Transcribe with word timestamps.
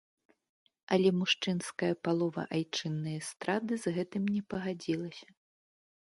Але 0.95 1.09
мужчынская 1.19 1.89
палова 2.07 2.43
айчыннай 2.59 3.15
эстрады 3.25 3.73
з 3.83 3.93
гэтым 3.97 4.23
не 4.33 4.41
пагадзілася. 4.55 5.27